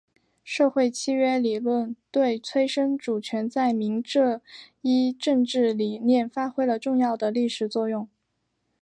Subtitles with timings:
[0.43, 4.41] 社会契约理论对催生主权在民这
[4.81, 8.09] 一政治理念发挥了重要的历史作用。